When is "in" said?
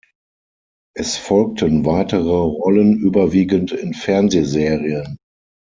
3.71-3.93